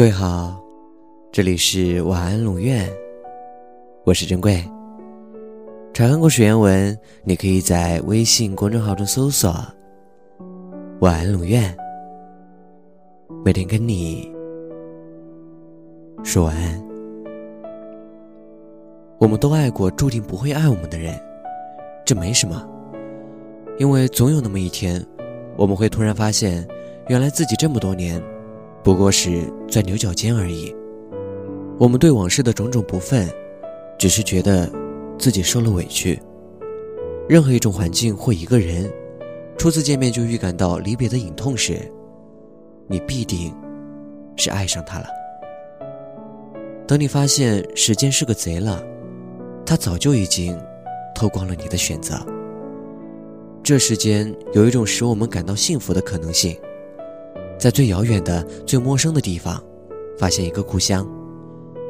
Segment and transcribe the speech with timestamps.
[0.00, 0.58] 各位好，
[1.30, 2.90] 这里是晚安龙院，
[4.02, 4.64] 我是珍贵。
[5.92, 9.54] 查看故事原文，你可以在微信公众号中搜索
[11.02, 11.76] “晚安龙院”，
[13.44, 14.32] 每天跟你
[16.24, 16.82] 说晚安。
[19.18, 21.14] 我们都爱过注定不会爱我们的人，
[22.06, 22.66] 这没什么，
[23.78, 25.06] 因为总有那么一天，
[25.58, 26.66] 我们会突然发现，
[27.08, 28.18] 原来自己这么多年。
[28.82, 30.74] 不过是钻牛角尖而已。
[31.78, 33.28] 我们对往事的种种不忿，
[33.98, 34.70] 只是觉得
[35.18, 36.20] 自己受了委屈。
[37.28, 38.90] 任何一种环境或一个人，
[39.56, 41.80] 初次见面就预感到离别的隐痛时，
[42.86, 43.54] 你必定
[44.36, 45.06] 是爱上他了。
[46.86, 48.82] 等你发现时间是个贼了，
[49.64, 50.58] 他早就已经
[51.14, 52.18] 偷光了你的选择。
[53.62, 56.56] 这世间有一种使我们感到幸福的可能性。
[57.60, 59.62] 在最遥远的、最陌生的地方，
[60.18, 61.06] 发现一个故乡，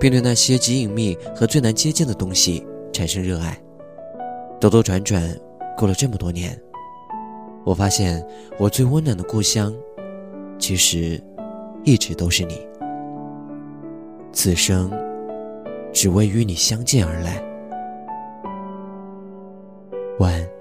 [0.00, 3.54] 并对那些极隐秘和最难接近的东西产生热爱。
[4.58, 5.22] 兜兜转转，
[5.76, 6.58] 过了这么多年，
[7.66, 8.26] 我发现
[8.58, 9.74] 我最温暖的故乡，
[10.58, 11.22] 其实
[11.84, 12.66] 一直都是你。
[14.32, 14.90] 此生，
[15.92, 17.44] 只为与你相见而来。
[20.18, 20.57] 晚安。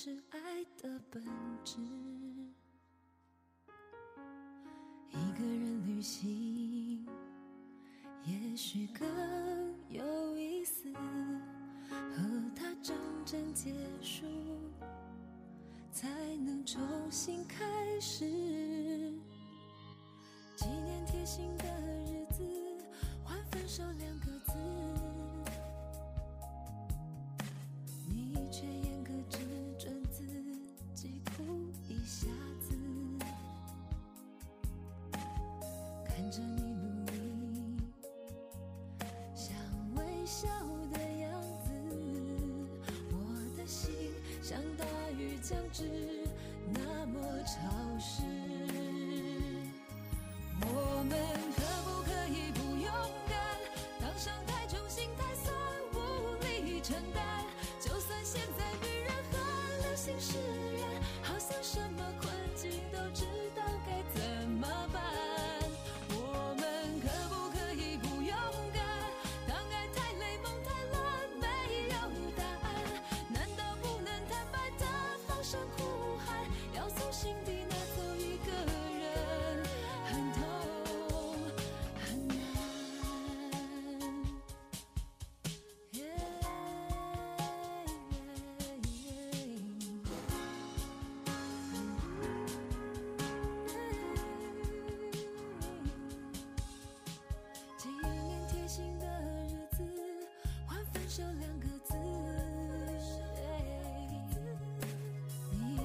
[0.00, 0.38] 是爱
[0.80, 1.20] 的本
[1.64, 1.74] 质。
[5.10, 7.04] 一个人旅行
[8.24, 9.04] 也许更
[9.88, 10.88] 有意思，
[11.90, 12.22] 和
[12.54, 12.96] 他真
[13.26, 14.24] 正结束
[15.90, 16.80] 才能重
[17.10, 18.24] 新开始。
[20.54, 21.64] 纪念贴心的
[22.06, 22.44] 日子，
[23.24, 23.82] 换分手
[36.28, 37.16] 看着你努力，
[39.34, 39.56] 想
[39.94, 40.46] 微笑
[40.92, 41.32] 的样
[41.64, 41.72] 子，
[43.10, 43.16] 我
[43.56, 44.12] 的心
[44.42, 44.84] 像大
[45.18, 45.88] 雨将至，
[46.70, 47.56] 那么潮
[47.98, 48.22] 湿。
[50.60, 51.18] 我们
[51.56, 52.92] 可不可以不勇
[53.26, 53.40] 敢？
[53.98, 55.50] 当伤太重，心太酸，
[55.94, 55.96] 无
[56.44, 57.24] 力承担。
[57.80, 59.40] 就算现在女人很
[59.80, 60.36] 流行释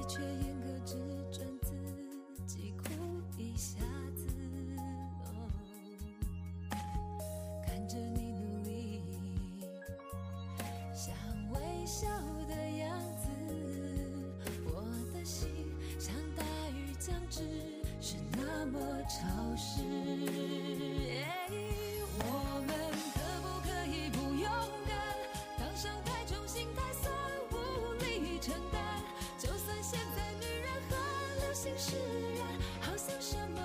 [0.06, 0.96] 却严格只
[1.32, 1.72] 准自
[2.46, 2.92] 己哭
[3.36, 3.78] 一下
[4.16, 4.26] 子。
[7.66, 9.00] 看着你努力，
[10.94, 11.14] 想
[11.52, 12.08] 微笑
[12.48, 13.28] 的样子，
[14.64, 15.48] 我的心
[15.98, 17.42] 像大雨将至，
[18.00, 19.82] 是那么潮湿。
[22.16, 22.30] 我
[22.66, 22.70] 们
[23.14, 24.48] 可不可以不勇
[24.86, 24.92] 敢？
[25.58, 27.12] 当伤太重，心太酸，
[27.50, 27.54] 无
[28.02, 28.83] 力承担。
[31.76, 31.96] 誓
[32.36, 32.44] 言，
[32.80, 33.60] 好像什么